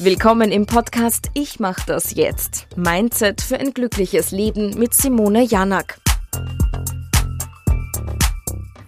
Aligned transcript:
Willkommen 0.00 0.52
im 0.52 0.64
Podcast 0.64 1.28
Ich 1.34 1.58
mach 1.58 1.84
das 1.84 2.14
jetzt. 2.14 2.68
Mindset 2.76 3.40
für 3.40 3.58
ein 3.58 3.74
glückliches 3.74 4.30
Leben 4.30 4.78
mit 4.78 4.94
Simone 4.94 5.42
Janak. 5.42 5.98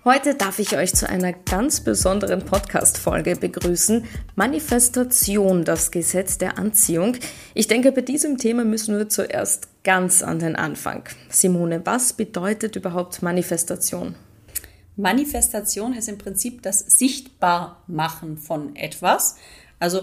Heute 0.05 0.37
darf 0.37 0.61
ich 0.61 0.77
euch 0.77 0.95
zu 0.95 1.09
einer 1.09 1.33
ganz 1.33 1.81
besonderen 1.81 2.45
Podcast-Folge 2.45 3.35
begrüßen. 3.35 4.05
Manifestation, 4.37 5.65
das 5.65 5.91
Gesetz 5.91 6.39
der 6.39 6.59
Anziehung. 6.59 7.17
Ich 7.55 7.67
denke, 7.67 7.91
bei 7.91 8.03
diesem 8.03 8.39
Thema 8.39 8.65
müssen 8.65 8.97
wir 8.97 9.09
zuerst 9.09 9.67
ganz 9.83 10.23
an 10.23 10.39
den 10.39 10.55
Anfang. 10.55 11.03
Simone, 11.29 11.85
was 11.85 12.13
bedeutet 12.13 12.77
überhaupt 12.77 13.21
Manifestation? 13.21 14.15
Manifestation 14.95 15.93
ist 15.93 16.09
im 16.09 16.19
Prinzip 16.19 16.63
das 16.63 16.79
Sichtbarmachen 16.79 18.39
von 18.39 18.77
etwas. 18.77 19.35
Also 19.81 20.03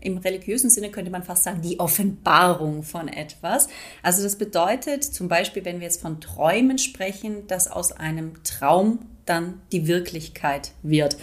im 0.00 0.18
religiösen 0.18 0.70
Sinne 0.70 0.90
könnte 0.90 1.10
man 1.10 1.22
fast 1.22 1.44
sagen, 1.44 1.62
die 1.62 1.80
Offenbarung 1.80 2.82
von 2.82 3.08
etwas. 3.08 3.68
Also 4.02 4.22
das 4.22 4.36
bedeutet 4.36 5.04
zum 5.04 5.28
Beispiel, 5.28 5.64
wenn 5.64 5.80
wir 5.80 5.86
jetzt 5.86 6.00
von 6.00 6.20
Träumen 6.20 6.78
sprechen, 6.78 7.46
dass 7.46 7.70
aus 7.70 7.92
einem 7.92 8.42
Traum 8.44 9.00
dann 9.26 9.60
die 9.72 9.86
Wirklichkeit 9.86 10.72
wird. 10.82 11.16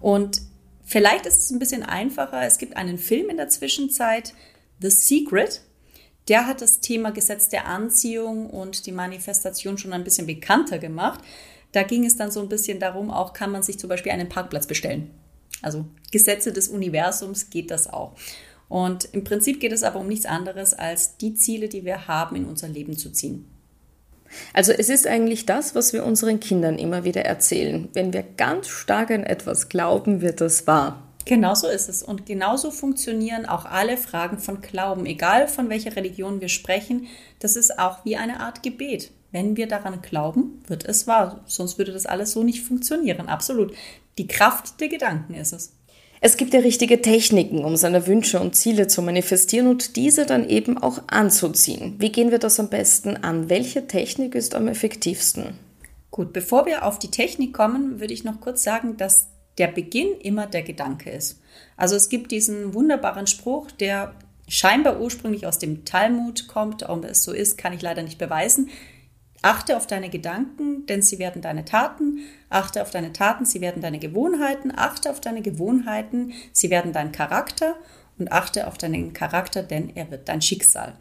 Und 0.00 0.42
vielleicht 0.84 1.26
ist 1.26 1.40
es 1.40 1.50
ein 1.50 1.58
bisschen 1.58 1.82
einfacher. 1.82 2.42
Es 2.46 2.58
gibt 2.58 2.76
einen 2.76 2.98
Film 2.98 3.30
in 3.30 3.36
der 3.36 3.48
Zwischenzeit, 3.48 4.34
The 4.80 4.90
Secret. 4.90 5.62
Der 6.28 6.46
hat 6.46 6.60
das 6.60 6.80
Thema 6.80 7.10
Gesetz 7.10 7.48
der 7.48 7.66
Anziehung 7.66 8.48
und 8.48 8.86
die 8.86 8.92
Manifestation 8.92 9.78
schon 9.78 9.92
ein 9.92 10.04
bisschen 10.04 10.26
bekannter 10.26 10.78
gemacht. 10.78 11.20
Da 11.72 11.82
ging 11.82 12.04
es 12.04 12.16
dann 12.16 12.30
so 12.30 12.40
ein 12.40 12.48
bisschen 12.48 12.80
darum, 12.80 13.10
auch 13.10 13.32
kann 13.32 13.50
man 13.52 13.62
sich 13.62 13.78
zum 13.78 13.88
Beispiel 13.88 14.12
einen 14.12 14.28
Parkplatz 14.28 14.66
bestellen. 14.66 15.10
Also 15.62 15.86
Gesetze 16.10 16.52
des 16.52 16.68
Universums 16.68 17.50
geht 17.50 17.70
das 17.70 17.88
auch. 17.88 18.16
Und 18.68 19.08
im 19.12 19.24
Prinzip 19.24 19.60
geht 19.60 19.72
es 19.72 19.82
aber 19.82 19.98
um 19.98 20.06
nichts 20.06 20.26
anderes, 20.26 20.74
als 20.74 21.16
die 21.16 21.34
Ziele, 21.34 21.68
die 21.68 21.84
wir 21.84 22.06
haben, 22.06 22.36
in 22.36 22.44
unser 22.44 22.68
Leben 22.68 22.96
zu 22.96 23.10
ziehen. 23.10 23.46
Also 24.52 24.72
es 24.72 24.88
ist 24.88 25.08
eigentlich 25.08 25.44
das, 25.44 25.74
was 25.74 25.92
wir 25.92 26.04
unseren 26.04 26.38
Kindern 26.38 26.78
immer 26.78 27.02
wieder 27.04 27.22
erzählen. 27.22 27.88
Wenn 27.94 28.12
wir 28.12 28.22
ganz 28.22 28.68
stark 28.68 29.10
an 29.10 29.24
etwas 29.24 29.68
glauben, 29.68 30.20
wird 30.20 30.40
das 30.40 30.68
wahr. 30.68 31.02
Genau 31.24 31.54
so 31.54 31.68
ist 31.68 31.88
es. 31.88 32.02
Und 32.02 32.26
genauso 32.26 32.70
funktionieren 32.70 33.44
auch 33.44 33.64
alle 33.64 33.96
Fragen 33.96 34.38
von 34.38 34.60
Glauben, 34.60 35.04
egal 35.06 35.48
von 35.48 35.68
welcher 35.68 35.96
Religion 35.96 36.40
wir 36.40 36.48
sprechen. 36.48 37.08
Das 37.40 37.56
ist 37.56 37.78
auch 37.78 38.04
wie 38.04 38.16
eine 38.16 38.40
Art 38.40 38.62
Gebet. 38.62 39.10
Wenn 39.32 39.56
wir 39.56 39.68
daran 39.68 40.02
glauben, 40.02 40.62
wird 40.66 40.84
es 40.84 41.06
wahr. 41.06 41.40
Sonst 41.46 41.78
würde 41.78 41.92
das 41.92 42.06
alles 42.06 42.32
so 42.32 42.42
nicht 42.42 42.62
funktionieren. 42.62 43.28
Absolut. 43.28 43.72
Die 44.18 44.26
Kraft 44.26 44.80
der 44.80 44.88
Gedanken 44.88 45.34
ist 45.34 45.52
es. 45.52 45.72
Es 46.22 46.36
gibt 46.36 46.52
ja 46.52 46.60
richtige 46.60 47.00
Techniken, 47.00 47.64
um 47.64 47.76
seine 47.76 48.06
Wünsche 48.06 48.40
und 48.40 48.54
Ziele 48.54 48.88
zu 48.88 49.00
manifestieren 49.00 49.68
und 49.68 49.96
diese 49.96 50.26
dann 50.26 50.46
eben 50.48 50.76
auch 50.76 51.00
anzuziehen. 51.06 51.94
Wie 51.98 52.12
gehen 52.12 52.30
wir 52.30 52.38
das 52.38 52.60
am 52.60 52.68
besten 52.68 53.16
an? 53.16 53.48
Welche 53.48 53.86
Technik 53.86 54.34
ist 54.34 54.54
am 54.54 54.68
effektivsten? 54.68 55.54
Gut, 56.10 56.34
bevor 56.34 56.66
wir 56.66 56.84
auf 56.84 56.98
die 56.98 57.10
Technik 57.10 57.54
kommen, 57.54 58.00
würde 58.00 58.12
ich 58.12 58.24
noch 58.24 58.40
kurz 58.40 58.62
sagen, 58.62 58.98
dass 58.98 59.28
der 59.56 59.68
Beginn 59.68 60.08
immer 60.20 60.46
der 60.46 60.62
Gedanke 60.62 61.10
ist. 61.10 61.40
Also 61.76 61.96
es 61.96 62.10
gibt 62.10 62.32
diesen 62.32 62.74
wunderbaren 62.74 63.26
Spruch, 63.26 63.70
der 63.70 64.14
scheinbar 64.46 65.00
ursprünglich 65.00 65.46
aus 65.46 65.58
dem 65.58 65.86
Talmud 65.86 66.48
kommt, 66.48 66.86
ob 66.88 67.04
es 67.04 67.22
so 67.22 67.32
ist, 67.32 67.56
kann 67.56 67.72
ich 67.72 67.80
leider 67.80 68.02
nicht 68.02 68.18
beweisen. 68.18 68.68
Achte 69.42 69.76
auf 69.76 69.86
deine 69.86 70.10
Gedanken, 70.10 70.84
denn 70.86 71.00
sie 71.00 71.18
werden 71.18 71.40
deine 71.40 71.64
Taten. 71.64 72.20
Achte 72.50 72.82
auf 72.82 72.90
deine 72.90 73.12
Taten, 73.12 73.46
sie 73.46 73.60
werden 73.60 73.80
deine 73.80 73.98
Gewohnheiten. 73.98 74.72
Achte 74.76 75.10
auf 75.10 75.20
deine 75.20 75.40
Gewohnheiten, 75.40 76.32
sie 76.52 76.70
werden 76.70 76.92
dein 76.92 77.12
Charakter. 77.12 77.76
Und 78.18 78.32
achte 78.32 78.66
auf 78.66 78.76
deinen 78.76 79.14
Charakter, 79.14 79.62
denn 79.62 79.96
er 79.96 80.10
wird 80.10 80.28
dein 80.28 80.42
Schicksal. 80.42 80.92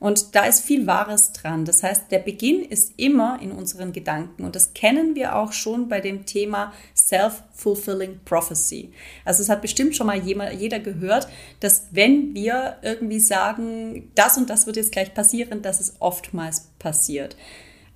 Und 0.00 0.34
da 0.34 0.44
ist 0.44 0.64
viel 0.64 0.88
Wahres 0.88 1.32
dran. 1.32 1.64
Das 1.64 1.84
heißt, 1.84 2.10
der 2.10 2.18
Beginn 2.18 2.64
ist 2.64 2.94
immer 2.96 3.38
in 3.40 3.52
unseren 3.52 3.92
Gedanken. 3.92 4.42
Und 4.42 4.56
das 4.56 4.74
kennen 4.74 5.14
wir 5.14 5.36
auch 5.36 5.52
schon 5.52 5.88
bei 5.88 6.00
dem 6.00 6.26
Thema 6.26 6.72
Self-Fulfilling 6.96 8.18
Prophecy. 8.24 8.92
Also 9.24 9.44
es 9.44 9.48
hat 9.48 9.62
bestimmt 9.62 9.94
schon 9.94 10.08
mal 10.08 10.18
jeder 10.18 10.80
gehört, 10.80 11.28
dass 11.60 11.86
wenn 11.92 12.34
wir 12.34 12.78
irgendwie 12.82 13.20
sagen, 13.20 14.10
das 14.16 14.36
und 14.36 14.50
das 14.50 14.66
wird 14.66 14.74
jetzt 14.76 14.90
gleich 14.90 15.14
passieren, 15.14 15.62
dass 15.62 15.80
es 15.80 15.94
oftmals 16.00 16.72
passiert. 16.80 17.36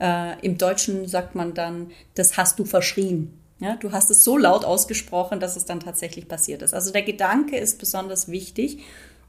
Äh, 0.01 0.39
Im 0.45 0.59
Deutschen 0.59 1.07
sagt 1.09 1.35
man 1.35 1.55
dann, 1.55 1.91
das 2.15 2.37
hast 2.37 2.59
du 2.59 2.65
verschrien. 2.65 3.39
Ja, 3.61 3.77
du 3.77 3.91
hast 3.91 4.11
es 4.11 4.23
so 4.23 4.39
laut 4.39 4.65
ausgesprochen, 4.65 5.41
dass 5.41 5.57
es 5.57 5.65
dann 5.65 5.81
tatsächlich 5.81 6.29
passiert 6.29 6.63
ist. 6.63 6.75
Also 6.75 6.93
der 6.93 7.03
Gedanke 7.03 7.57
ist 7.57 7.79
besonders 7.79 8.29
wichtig. 8.29 8.79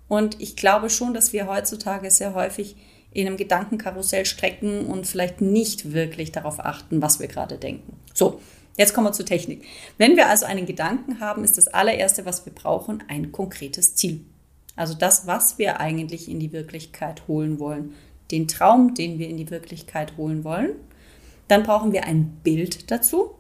Und 0.08 0.40
ich 0.40 0.56
glaube 0.56 0.90
schon, 0.90 1.14
dass 1.14 1.34
wir 1.34 1.48
heutzutage 1.48 2.12
sehr 2.12 2.36
häufig 2.36 2.76
in 3.12 3.26
einem 3.26 3.38
Gedankenkarussell 3.38 4.26
strecken 4.26 4.86
und 4.86 5.08
vielleicht 5.08 5.42
nicht 5.42 5.94
wirklich 5.94 6.32
darauf 6.32 6.60
achten, 6.60 7.02
was 7.02 7.20
wir 7.20 7.28
gerade 7.28 7.58
denken. 7.58 7.98
So, 8.14 8.40
jetzt 8.78 8.94
kommen 8.94 9.08
wir 9.08 9.14
zur 9.14 9.26
Technik. 9.26 9.64
Wenn 9.98 10.16
wir 10.16 10.28
also 10.28 10.46
einen 10.46 10.68
Gedanken 10.68 11.20
haben, 11.20 11.44
ist 11.44 11.58
das 11.58 11.68
allererste, 11.68 12.26
was 12.26 12.46
wir 12.46 12.54
brauchen, 12.54 13.04
ein 13.08 13.32
konkretes 13.32 13.96
Ziel. 13.96 14.26
Also 14.76 14.94
das, 14.94 15.28
was 15.28 15.58
wir 15.58 15.80
eigentlich 15.80 16.30
in 16.30 16.40
die 16.40 16.54
Wirklichkeit 16.54 17.28
holen 17.28 17.60
wollen 17.60 17.96
den 18.32 18.48
Traum, 18.48 18.94
den 18.94 19.20
wir 19.20 19.28
in 19.28 19.38
die 19.38 19.50
Wirklichkeit 19.50 20.18
holen 20.18 20.44
wollen. 20.44 20.72
Dann 21.48 21.64
brauchen 21.64 21.92
wir 21.92 22.06
ein 22.06 22.40
Bild 22.44 22.92
dazu. 22.92 23.32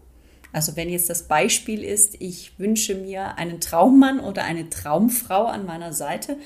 Also 0.52 0.76
wenn 0.76 0.90
jetzt 0.90 1.10
das 1.10 1.28
Beispiel 1.28 1.84
ist, 1.84 2.16
ich 2.20 2.58
wünsche 2.58 2.96
mir 2.96 3.38
einen 3.38 3.62
Traummann 3.62 4.20
oder 4.20 4.44
eine 4.44 4.70
Traumfrau 4.70 5.46
an 5.46 5.66
meiner 5.66 5.94
Seite, 5.94 6.38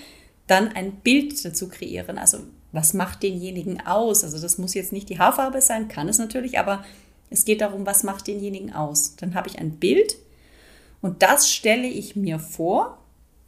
dann 0.47 0.67
ein 0.69 0.97
Bild 0.97 1.43
dazu 1.45 1.69
kreieren. 1.69 2.17
Also 2.17 2.39
was 2.73 2.93
macht 2.93 3.23
denjenigen 3.23 3.85
aus? 3.85 4.23
Also 4.23 4.41
das 4.41 4.57
muss 4.57 4.73
jetzt 4.73 4.91
nicht 4.91 5.07
die 5.09 5.19
Haarfarbe 5.19 5.61
sein, 5.61 5.87
kann 5.87 6.09
es 6.09 6.17
natürlich, 6.17 6.59
aber 6.59 6.83
es 7.29 7.45
geht 7.45 7.61
darum, 7.61 7.85
was 7.85 8.03
macht 8.03 8.27
denjenigen 8.27 8.73
aus. 8.73 9.15
Dann 9.15 9.35
habe 9.35 9.47
ich 9.47 9.59
ein 9.59 9.77
Bild 9.77 10.17
und 11.01 11.21
das 11.21 11.51
stelle 11.51 11.87
ich 11.87 12.15
mir 12.15 12.39
vor, 12.39 12.97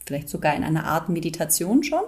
vielleicht 0.06 0.30
sogar 0.30 0.56
in 0.56 0.64
einer 0.64 0.86
Art 0.86 1.10
Meditation 1.10 1.84
schon 1.84 2.04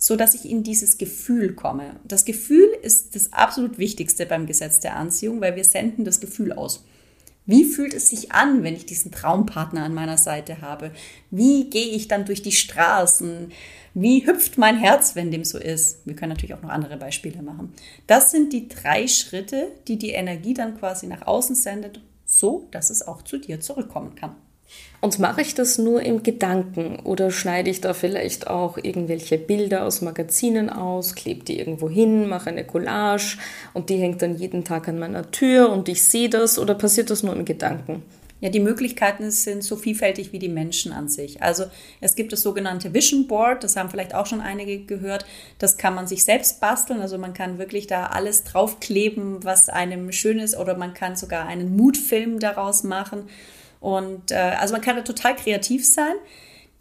so 0.00 0.16
dass 0.16 0.34
ich 0.34 0.50
in 0.50 0.64
dieses 0.64 0.98
Gefühl 0.98 1.52
komme. 1.54 2.00
Das 2.04 2.24
Gefühl 2.24 2.68
ist 2.82 3.14
das 3.14 3.32
absolut 3.32 3.78
Wichtigste 3.78 4.24
beim 4.24 4.46
Gesetz 4.46 4.80
der 4.80 4.96
Anziehung, 4.96 5.40
weil 5.42 5.54
wir 5.54 5.64
senden 5.64 6.04
das 6.04 6.20
Gefühl 6.20 6.52
aus. 6.52 6.84
Wie 7.44 7.64
fühlt 7.64 7.92
es 7.92 8.08
sich 8.08 8.32
an, 8.32 8.62
wenn 8.62 8.74
ich 8.74 8.86
diesen 8.86 9.12
Traumpartner 9.12 9.82
an 9.84 9.92
meiner 9.92 10.16
Seite 10.16 10.62
habe? 10.62 10.92
Wie 11.30 11.68
gehe 11.68 11.88
ich 11.88 12.08
dann 12.08 12.24
durch 12.24 12.42
die 12.42 12.52
Straßen? 12.52 13.52
Wie 13.92 14.26
hüpft 14.26 14.56
mein 14.56 14.78
Herz, 14.78 15.16
wenn 15.16 15.30
dem 15.30 15.44
so 15.44 15.58
ist? 15.58 16.06
Wir 16.06 16.16
können 16.16 16.30
natürlich 16.30 16.54
auch 16.54 16.62
noch 16.62 16.70
andere 16.70 16.96
Beispiele 16.96 17.42
machen. 17.42 17.74
Das 18.06 18.30
sind 18.30 18.52
die 18.52 18.68
drei 18.68 19.06
Schritte, 19.06 19.68
die 19.86 19.98
die 19.98 20.10
Energie 20.10 20.54
dann 20.54 20.78
quasi 20.78 21.08
nach 21.08 21.26
außen 21.26 21.56
sendet, 21.56 22.00
so 22.24 22.68
dass 22.70 22.88
es 22.88 23.06
auch 23.06 23.22
zu 23.22 23.36
dir 23.36 23.60
zurückkommen 23.60 24.14
kann. 24.14 24.36
Und 25.02 25.18
mache 25.18 25.40
ich 25.40 25.54
das 25.54 25.78
nur 25.78 26.02
im 26.02 26.22
Gedanken 26.22 26.98
oder 27.00 27.30
schneide 27.30 27.70
ich 27.70 27.80
da 27.80 27.94
vielleicht 27.94 28.48
auch 28.48 28.76
irgendwelche 28.76 29.38
Bilder 29.38 29.84
aus 29.86 30.02
Magazinen 30.02 30.68
aus, 30.68 31.14
klebe 31.14 31.42
die 31.42 31.58
irgendwo 31.58 31.88
hin, 31.88 32.28
mache 32.28 32.50
eine 32.50 32.64
Collage 32.64 33.38
und 33.72 33.88
die 33.88 33.96
hängt 33.96 34.20
dann 34.20 34.36
jeden 34.36 34.64
Tag 34.64 34.88
an 34.88 34.98
meiner 34.98 35.30
Tür 35.30 35.70
und 35.70 35.88
ich 35.88 36.02
sehe 36.04 36.28
das 36.28 36.58
oder 36.58 36.74
passiert 36.74 37.08
das 37.08 37.22
nur 37.22 37.34
im 37.34 37.46
Gedanken? 37.46 38.02
Ja, 38.40 38.48
die 38.48 38.60
Möglichkeiten 38.60 39.30
sind 39.30 39.62
so 39.62 39.76
vielfältig 39.76 40.32
wie 40.32 40.38
die 40.38 40.48
Menschen 40.48 40.92
an 40.92 41.08
sich. 41.08 41.42
Also 41.42 41.64
es 42.00 42.14
gibt 42.14 42.32
das 42.32 42.42
sogenannte 42.42 42.94
Vision 42.94 43.26
Board, 43.26 43.62
das 43.64 43.76
haben 43.76 43.90
vielleicht 43.90 44.14
auch 44.14 44.24
schon 44.24 44.40
einige 44.40 44.78
gehört. 44.80 45.26
Das 45.58 45.76
kann 45.76 45.94
man 45.94 46.06
sich 46.06 46.24
selbst 46.24 46.58
basteln. 46.58 47.00
Also 47.00 47.18
man 47.18 47.34
kann 47.34 47.58
wirklich 47.58 47.86
da 47.86 48.06
alles 48.06 48.44
draufkleben, 48.44 49.44
was 49.44 49.68
einem 49.68 50.10
schön 50.10 50.38
ist, 50.38 50.56
oder 50.56 50.74
man 50.76 50.94
kann 50.94 51.16
sogar 51.16 51.46
einen 51.46 51.76
Mutfilm 51.76 52.38
daraus 52.38 52.82
machen. 52.82 53.24
Und 53.80 54.30
äh, 54.30 54.34
also 54.34 54.72
man 54.72 54.82
kann 54.82 54.96
da 54.96 55.02
total 55.02 55.34
kreativ 55.34 55.86
sein. 55.86 56.14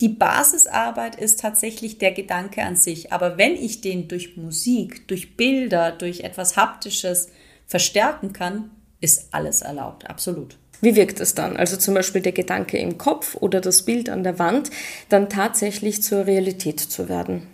Die 0.02 0.10
Basisarbeit 0.10 1.16
ist 1.16 1.40
tatsächlich 1.40 1.98
der 1.98 2.12
Gedanke 2.12 2.64
an 2.64 2.76
sich. 2.76 3.12
Aber 3.12 3.38
wenn 3.38 3.56
ich 3.56 3.82
den 3.82 4.08
durch 4.08 4.38
Musik, 4.38 5.08
durch 5.08 5.36
Bilder, 5.36 5.92
durch 5.92 6.22
etwas 6.22 6.56
Haptisches 6.56 7.30
verstärken 7.68 8.34
kann, 8.34 8.72
ist 9.02 9.28
alles 9.32 9.62
erlaubt, 9.62 10.10
absolut. 10.10 10.58
Wie 10.82 10.96
wirkt 10.96 11.20
es 11.20 11.36
dann? 11.36 11.58
Also 11.58 11.76
zum 11.76 11.94
Beispiel 11.94 12.22
der 12.22 12.32
Gedanke 12.32 12.78
im 12.78 12.98
Kopf 12.98 13.36
oder 13.36 13.60
das 13.60 13.84
Bild 13.84 14.10
an 14.10 14.24
der 14.24 14.40
Wand, 14.40 14.70
dann 15.10 15.30
tatsächlich 15.30 16.02
zur 16.02 16.26
Realität 16.26 16.80
zu 16.80 17.10
werden 17.10 17.48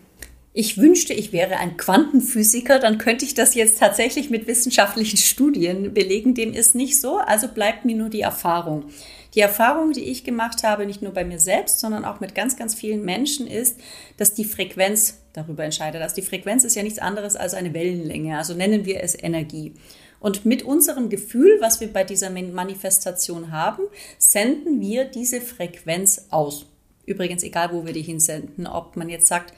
ich 0.57 0.77
wünschte, 0.77 1.13
ich 1.13 1.33
wäre 1.33 1.57
ein 1.57 1.75
Quantenphysiker, 1.75 2.79
dann 2.79 2.97
könnte 2.97 3.25
ich 3.25 3.33
das 3.33 3.55
jetzt 3.55 3.77
tatsächlich 3.77 4.29
mit 4.29 4.47
wissenschaftlichen 4.47 5.17
Studien 5.17 5.93
belegen. 5.93 6.33
Dem 6.33 6.53
ist 6.53 6.75
nicht 6.75 7.01
so, 7.01 7.17
also 7.17 7.49
bleibt 7.49 7.83
mir 7.83 7.97
nur 7.97 8.07
die 8.07 8.21
Erfahrung. 8.21 8.85
Die 9.33 9.41
Erfahrung, 9.41 9.91
die 9.91 10.05
ich 10.05 10.23
gemacht 10.23 10.63
habe, 10.63 10.85
nicht 10.85 11.01
nur 11.01 11.11
bei 11.11 11.25
mir 11.25 11.39
selbst, 11.39 11.81
sondern 11.81 12.05
auch 12.05 12.21
mit 12.21 12.35
ganz, 12.35 12.55
ganz 12.55 12.73
vielen 12.73 13.03
Menschen, 13.03 13.47
ist, 13.47 13.77
dass 14.15 14.33
die 14.33 14.45
Frequenz 14.45 15.19
darüber 15.33 15.65
entscheidet. 15.65 16.01
Also 16.01 16.15
die 16.15 16.21
Frequenz 16.21 16.63
ist 16.63 16.77
ja 16.77 16.83
nichts 16.83 16.99
anderes 16.99 17.35
als 17.35 17.53
eine 17.53 17.73
Wellenlänge, 17.73 18.37
also 18.37 18.53
nennen 18.53 18.85
wir 18.85 19.03
es 19.03 19.21
Energie. 19.21 19.73
Und 20.21 20.45
mit 20.45 20.63
unserem 20.63 21.09
Gefühl, 21.09 21.57
was 21.59 21.81
wir 21.81 21.91
bei 21.91 22.05
dieser 22.05 22.29
Manifestation 22.29 23.51
haben, 23.51 23.83
senden 24.17 24.79
wir 24.79 25.03
diese 25.03 25.41
Frequenz 25.41 26.27
aus. 26.29 26.65
Übrigens, 27.05 27.43
egal 27.43 27.73
wo 27.73 27.85
wir 27.85 27.91
die 27.91 28.01
hinsenden, 28.03 28.67
ob 28.67 28.95
man 28.95 29.09
jetzt 29.09 29.27
sagt, 29.27 29.53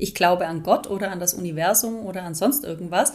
ich 0.00 0.14
glaube 0.14 0.46
an 0.46 0.62
Gott 0.62 0.88
oder 0.88 1.10
an 1.10 1.20
das 1.20 1.34
Universum 1.34 2.04
oder 2.06 2.22
an 2.22 2.34
sonst 2.34 2.64
irgendwas, 2.64 3.12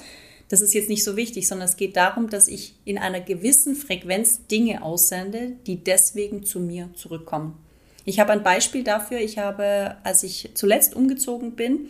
das 0.49 0.61
ist 0.61 0.73
jetzt 0.73 0.89
nicht 0.89 1.03
so 1.03 1.15
wichtig, 1.15 1.47
sondern 1.47 1.67
es 1.67 1.75
geht 1.75 1.97
darum, 1.97 2.29
dass 2.29 2.47
ich 2.47 2.75
in 2.85 2.97
einer 2.97 3.19
gewissen 3.19 3.75
Frequenz 3.75 4.45
Dinge 4.47 4.83
aussende, 4.83 5.53
die 5.65 5.83
deswegen 5.83 6.43
zu 6.43 6.59
mir 6.59 6.89
zurückkommen. 6.95 7.57
Ich 8.05 8.19
habe 8.19 8.31
ein 8.31 8.43
Beispiel 8.43 8.83
dafür. 8.83 9.19
Ich 9.19 9.39
habe, 9.39 9.95
als 10.03 10.21
ich 10.21 10.51
zuletzt 10.53 10.95
umgezogen 10.95 11.55
bin, 11.55 11.89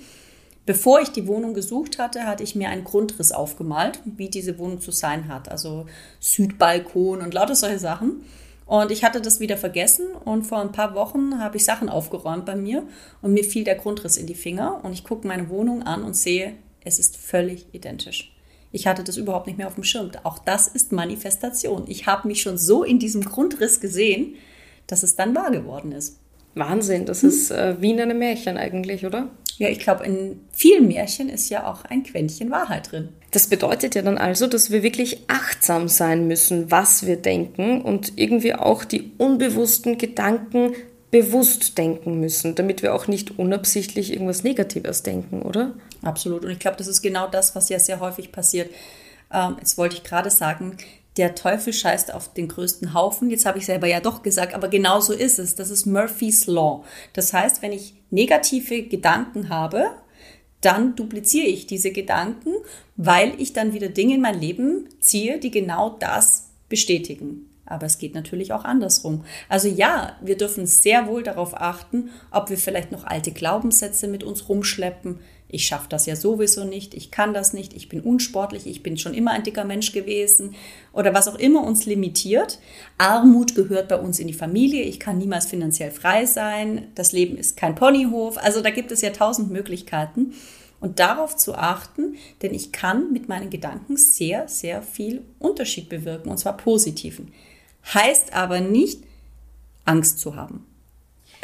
bevor 0.65 1.01
ich 1.01 1.09
die 1.09 1.27
Wohnung 1.27 1.53
gesucht 1.53 1.99
hatte, 1.99 2.25
hatte 2.25 2.43
ich 2.43 2.55
mir 2.55 2.69
einen 2.69 2.85
Grundriss 2.85 3.33
aufgemalt, 3.33 3.99
wie 4.05 4.29
diese 4.29 4.57
Wohnung 4.57 4.79
zu 4.79 4.91
sein 4.91 5.27
hat. 5.27 5.49
Also 5.49 5.85
Südbalkon 6.21 7.21
und 7.21 7.33
lauter 7.33 7.55
solche 7.55 7.79
Sachen. 7.79 8.23
Und 8.65 8.91
ich 8.91 9.03
hatte 9.03 9.21
das 9.21 9.39
wieder 9.39 9.57
vergessen 9.57 10.07
und 10.25 10.43
vor 10.43 10.59
ein 10.59 10.71
paar 10.71 10.95
Wochen 10.95 11.39
habe 11.39 11.57
ich 11.57 11.65
Sachen 11.65 11.87
aufgeräumt 11.87 12.45
bei 12.45 12.55
mir 12.55 12.83
und 13.21 13.33
mir 13.33 13.43
fiel 13.43 13.63
der 13.63 13.75
Grundriss 13.75 14.17
in 14.17 14.25
die 14.25 14.33
Finger 14.33 14.79
und 14.83 14.93
ich 14.93 15.03
gucke 15.03 15.27
meine 15.27 15.49
Wohnung 15.49 15.83
an 15.83 16.03
und 16.03 16.15
sehe, 16.15 16.53
es 16.83 16.97
ist 16.97 17.17
völlig 17.17 17.67
identisch. 17.73 18.35
Ich 18.71 18.87
hatte 18.87 19.03
das 19.03 19.17
überhaupt 19.17 19.47
nicht 19.47 19.57
mehr 19.57 19.67
auf 19.67 19.75
dem 19.75 19.83
Schirm. 19.83 20.11
Auch 20.23 20.39
das 20.39 20.67
ist 20.67 20.91
Manifestation. 20.91 21.85
Ich 21.87 22.07
habe 22.07 22.27
mich 22.27 22.41
schon 22.41 22.57
so 22.57 22.83
in 22.83 22.99
diesem 22.99 23.23
Grundriss 23.23 23.79
gesehen, 23.79 24.35
dass 24.87 25.03
es 25.03 25.15
dann 25.15 25.35
wahr 25.35 25.51
geworden 25.51 25.91
ist. 25.91 26.19
Wahnsinn, 26.55 27.05
das 27.05 27.21
hm. 27.21 27.29
ist 27.29 27.51
äh, 27.51 27.75
wie 27.79 27.91
in 27.91 28.01
einem 28.01 28.19
Märchen 28.19 28.57
eigentlich, 28.57 29.05
oder? 29.05 29.29
Ja, 29.57 29.69
ich 29.69 29.79
glaube, 29.79 30.05
in 30.05 30.41
vielen 30.51 30.87
Märchen 30.87 31.29
ist 31.29 31.49
ja 31.49 31.65
auch 31.65 31.85
ein 31.85 32.03
Quäntchen 32.03 32.51
Wahrheit 32.51 32.91
drin. 32.91 33.09
Das 33.31 33.47
bedeutet 33.47 33.95
ja 33.95 34.01
dann 34.01 34.17
also, 34.17 34.47
dass 34.47 34.69
wir 34.71 34.83
wirklich 34.83 35.19
achtsam 35.27 35.87
sein 35.87 36.27
müssen, 36.27 36.71
was 36.71 37.05
wir 37.05 37.17
denken 37.17 37.81
und 37.81 38.13
irgendwie 38.17 38.53
auch 38.53 38.83
die 38.83 39.11
unbewussten 39.17 39.97
Gedanken 39.97 40.73
bewusst 41.11 41.77
denken 41.77 42.19
müssen, 42.19 42.55
damit 42.55 42.81
wir 42.81 42.93
auch 42.93 43.07
nicht 43.07 43.39
unabsichtlich 43.39 44.11
irgendwas 44.11 44.43
Negatives 44.43 45.03
denken, 45.03 45.43
oder? 45.43 45.73
Absolut. 46.01 46.43
Und 46.43 46.51
ich 46.51 46.59
glaube, 46.59 46.77
das 46.77 46.87
ist 46.87 47.01
genau 47.01 47.27
das, 47.27 47.55
was 47.55 47.69
ja 47.69 47.79
sehr 47.79 48.01
häufig 48.01 48.33
passiert. 48.33 48.69
Ähm, 49.33 49.55
jetzt 49.59 49.77
wollte 49.77 49.95
ich 49.95 50.03
gerade 50.03 50.29
sagen, 50.29 50.77
der 51.17 51.35
Teufel 51.35 51.71
scheißt 51.71 52.13
auf 52.13 52.33
den 52.33 52.47
größten 52.47 52.93
Haufen. 52.93 53.29
Jetzt 53.29 53.45
habe 53.45 53.57
ich 53.57 53.65
selber 53.65 53.87
ja 53.87 54.01
doch 54.01 54.21
gesagt, 54.21 54.53
aber 54.53 54.67
genau 54.67 54.99
so 54.99 55.13
ist 55.13 55.39
es. 55.39 55.55
Das 55.55 55.69
ist 55.69 55.85
Murphy's 55.85 56.45
Law. 56.47 56.83
Das 57.13 57.31
heißt, 57.31 57.61
wenn 57.61 57.71
ich 57.71 57.95
negative 58.09 58.83
Gedanken 58.83 59.49
habe, 59.49 59.91
dann 60.61 60.95
dupliziere 60.95 61.47
ich 61.47 61.67
diese 61.67 61.91
Gedanken, 61.91 62.53
weil 62.97 63.39
ich 63.39 63.53
dann 63.53 63.73
wieder 63.73 63.89
Dinge 63.89 64.15
in 64.15 64.21
mein 64.21 64.39
Leben 64.39 64.89
ziehe, 64.99 65.39
die 65.39 65.51
genau 65.51 65.95
das 65.99 66.49
bestätigen. 66.69 67.49
Aber 67.65 67.85
es 67.85 67.97
geht 67.97 68.13
natürlich 68.13 68.53
auch 68.53 68.63
andersrum. 68.63 69.25
Also 69.49 69.67
ja, 69.67 70.17
wir 70.21 70.37
dürfen 70.37 70.67
sehr 70.67 71.07
wohl 71.07 71.23
darauf 71.23 71.59
achten, 71.59 72.09
ob 72.31 72.49
wir 72.49 72.57
vielleicht 72.57 72.91
noch 72.91 73.05
alte 73.05 73.31
Glaubenssätze 73.31 74.07
mit 74.07 74.23
uns 74.23 74.49
rumschleppen. 74.49 75.19
Ich 75.47 75.67
schaffe 75.67 75.87
das 75.89 76.05
ja 76.05 76.15
sowieso 76.15 76.65
nicht, 76.65 76.93
ich 76.93 77.11
kann 77.11 77.33
das 77.33 77.53
nicht, 77.53 77.73
ich 77.73 77.87
bin 77.87 78.01
unsportlich, 78.01 78.65
ich 78.65 78.81
bin 78.81 78.97
schon 78.97 79.13
immer 79.13 79.31
ein 79.31 79.43
dicker 79.43 79.63
Mensch 79.63 79.91
gewesen 79.91 80.55
oder 80.91 81.13
was 81.13 81.27
auch 81.27 81.35
immer 81.35 81.63
uns 81.63 81.85
limitiert. 81.85 82.59
Armut 82.97 83.53
gehört 83.53 83.87
bei 83.87 83.99
uns 83.99 84.19
in 84.19 84.27
die 84.27 84.33
Familie, 84.33 84.83
ich 84.83 84.99
kann 84.99 85.19
niemals 85.19 85.45
finanziell 85.45 85.91
frei 85.91 86.25
sein, 86.25 86.87
das 86.95 87.11
Leben 87.11 87.37
ist 87.37 87.57
kein 87.57 87.75
Ponyhof. 87.75 88.37
Also 88.37 88.61
da 88.61 88.71
gibt 88.71 88.91
es 88.91 89.01
ja 89.01 89.11
tausend 89.11 89.51
Möglichkeiten 89.51 90.33
und 90.79 90.99
darauf 90.99 91.35
zu 91.35 91.55
achten, 91.55 92.15
denn 92.41 92.53
ich 92.53 92.71
kann 92.71 93.13
mit 93.13 93.29
meinen 93.29 93.49
Gedanken 93.49 93.97
sehr, 93.97 94.47
sehr 94.47 94.81
viel 94.81 95.23
Unterschied 95.39 95.89
bewirken 95.89 96.29
und 96.29 96.37
zwar 96.37 96.57
positiven. 96.57 97.31
Heißt 97.93 98.33
aber 98.33 98.61
nicht, 98.61 99.03
Angst 99.85 100.19
zu 100.19 100.35
haben. 100.35 100.65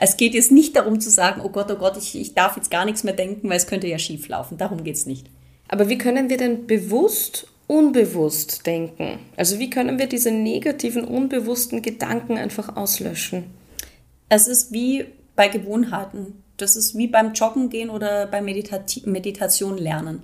Es 0.04 0.18
geht 0.18 0.34
jetzt 0.34 0.52
nicht 0.52 0.76
darum 0.76 1.00
zu 1.00 1.12
sagen, 1.12 1.42
oh 1.44 1.50
Gott, 1.50 1.70
oh 1.70 1.76
Gott, 1.76 1.96
ich, 1.96 2.20
ich 2.20 2.34
darf 2.34 2.56
jetzt 2.56 2.72
gar 2.72 2.86
nichts 2.86 3.04
mehr 3.04 3.14
denken, 3.14 3.48
weil 3.48 3.58
es 3.58 3.68
könnte 3.68 3.86
ja 3.86 4.00
schief 4.00 4.28
laufen. 4.30 4.58
Darum 4.58 4.84
geht 4.84 4.96
es 4.96 5.06
nicht. 5.06 5.28
Aber 5.68 5.90
wie 5.90 6.00
können 6.00 6.28
wir 6.28 6.38
denn 6.38 6.66
bewusst, 6.66 7.46
unbewusst 7.68 8.66
denken? 8.66 9.20
Also 9.38 9.60
wie 9.60 9.70
können 9.70 10.00
wir 10.00 10.08
diese 10.08 10.32
negativen, 10.32 11.04
unbewussten 11.04 11.84
Gedanken 11.84 12.40
einfach 12.40 12.76
auslöschen? 12.76 13.44
Es 14.28 14.48
ist 14.48 14.72
wie 14.72 15.06
bei 15.36 15.50
Gewohnheiten. 15.50 16.42
Das 16.58 16.76
ist 16.76 16.98
wie 16.98 17.06
beim 17.06 17.34
Joggen 17.34 17.70
gehen 17.70 17.92
oder 17.92 18.26
bei 18.26 18.42
Meditati 18.42 19.04
Meditation 19.06 19.78
lernen. 19.78 20.24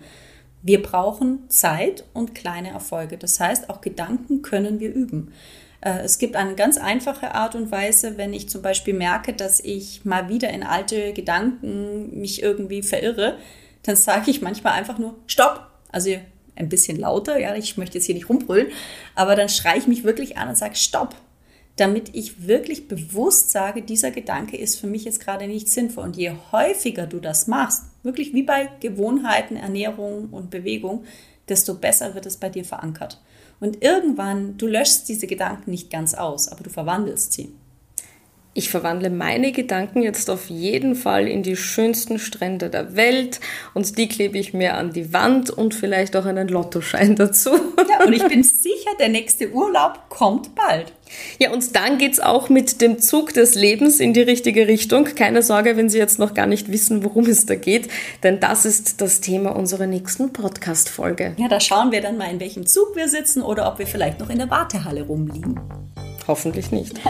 Wir 0.63 0.81
brauchen 0.81 1.47
Zeit 1.49 2.03
und 2.15 2.33
kleine 2.33 2.71
Erfolge. 2.71 3.19
Das 3.19 3.39
heißt, 3.39 3.69
auch 3.69 3.81
Gedanken 3.81 4.41
können 4.41 4.79
wir 4.79 4.91
üben. 4.91 5.33
Äh, 5.81 5.99
es 5.99 6.17
gibt 6.17 6.35
eine 6.35 6.55
ganz 6.55 6.77
einfache 6.77 7.35
Art 7.35 7.55
und 7.55 7.71
Weise, 7.71 8.17
wenn 8.17 8.33
ich 8.33 8.49
zum 8.49 8.61
Beispiel 8.61 8.93
merke, 8.93 9.33
dass 9.33 9.59
ich 9.59 10.05
mal 10.05 10.29
wieder 10.29 10.49
in 10.49 10.63
alte 10.63 11.13
Gedanken 11.13 12.19
mich 12.19 12.41
irgendwie 12.41 12.83
verirre, 12.83 13.37
dann 13.83 13.95
sage 13.95 14.31
ich 14.31 14.41
manchmal 14.41 14.73
einfach 14.73 14.97
nur 14.97 15.15
Stopp. 15.27 15.67
Also 15.91 16.11
ein 16.55 16.69
bisschen 16.69 16.99
lauter, 16.99 17.39
ja, 17.39 17.55
ich 17.55 17.77
möchte 17.77 17.97
jetzt 17.97 18.05
hier 18.05 18.15
nicht 18.15 18.29
rumbrüllen, 18.29 18.67
aber 19.15 19.35
dann 19.35 19.47
schreie 19.47 19.77
ich 19.77 19.87
mich 19.87 20.03
wirklich 20.03 20.37
an 20.37 20.49
und 20.49 20.57
sage 20.57 20.75
Stopp, 20.75 21.15
damit 21.75 22.09
ich 22.13 22.47
wirklich 22.47 22.87
bewusst 22.87 23.51
sage, 23.51 23.83
dieser 23.83 24.11
Gedanke 24.11 24.57
ist 24.57 24.79
für 24.79 24.87
mich 24.87 25.05
jetzt 25.05 25.19
gerade 25.19 25.47
nicht 25.47 25.69
sinnvoll. 25.69 26.05
Und 26.05 26.17
je 26.17 26.31
häufiger 26.51 27.05
du 27.05 27.19
das 27.19 27.47
machst, 27.47 27.83
wirklich 28.01 28.33
wie 28.33 28.43
bei 28.43 28.69
Gewohnheiten, 28.79 29.55
Ernährung 29.55 30.29
und 30.31 30.49
Bewegung, 30.49 31.05
desto 31.49 31.75
besser 31.75 32.15
wird 32.15 32.25
es 32.25 32.37
bei 32.37 32.49
dir 32.49 32.65
verankert. 32.65 33.21
Und 33.59 33.81
irgendwann, 33.83 34.57
du 34.57 34.67
löschst 34.67 35.09
diese 35.09 35.27
Gedanken 35.27 35.71
nicht 35.71 35.89
ganz 35.89 36.13
aus, 36.13 36.47
aber 36.47 36.63
du 36.63 36.69
verwandelst 36.69 37.33
sie. 37.33 37.53
Ich 38.57 38.71
verwandle 38.71 39.11
meine 39.11 39.51
Gedanken 39.51 40.01
jetzt 40.01 40.31
auf 40.31 40.49
jeden 40.49 40.95
Fall 40.95 41.27
in 41.27 41.43
die 41.43 41.55
schönsten 41.55 42.17
Strände 42.17 42.71
der 42.71 42.95
Welt 42.95 43.39
und 43.75 43.99
die 43.99 44.07
klebe 44.07 44.39
ich 44.39 44.55
mir 44.55 44.73
an 44.73 44.91
die 44.91 45.13
Wand 45.13 45.51
und 45.51 45.75
vielleicht 45.75 46.15
auch 46.15 46.25
einen 46.25 46.47
Lottoschein 46.47 47.15
dazu. 47.15 47.51
Ja, 47.51 48.03
und 48.03 48.13
ich 48.13 48.23
bin 48.27 48.41
sicher, 48.41 48.89
der 48.99 49.09
nächste 49.09 49.51
Urlaub 49.51 50.09
kommt 50.09 50.55
bald. 50.55 50.91
Ja, 51.37 51.51
und 51.51 51.75
dann 51.75 51.99
geht's 51.99 52.19
auch 52.19 52.49
mit 52.49 52.81
dem 52.81 52.97
Zug 52.97 53.31
des 53.31 53.53
Lebens 53.53 53.99
in 53.99 54.13
die 54.13 54.23
richtige 54.23 54.67
Richtung. 54.67 55.05
Keine 55.05 55.43
Sorge, 55.43 55.77
wenn 55.77 55.87
Sie 55.87 55.99
jetzt 55.99 56.17
noch 56.17 56.33
gar 56.33 56.47
nicht 56.47 56.71
wissen, 56.71 57.03
worum 57.03 57.27
es 57.27 57.45
da 57.45 57.53
geht, 57.53 57.89
denn 58.23 58.39
das 58.39 58.65
ist 58.65 59.01
das 59.01 59.21
Thema 59.21 59.55
unserer 59.55 59.85
nächsten 59.85 60.33
Podcast-Folge. 60.33 61.35
Ja, 61.37 61.47
da 61.47 61.59
schauen 61.59 61.91
wir 61.91 62.01
dann 62.01 62.17
mal, 62.17 62.31
in 62.31 62.39
welchem 62.39 62.65
Zug 62.65 62.95
wir 62.95 63.07
sitzen 63.07 63.43
oder 63.43 63.71
ob 63.71 63.77
wir 63.77 63.85
vielleicht 63.85 64.19
noch 64.19 64.31
in 64.31 64.39
der 64.39 64.49
Wartehalle 64.49 65.03
rumliegen. 65.03 65.59
Hoffentlich 66.27 66.71
nicht. 66.71 66.99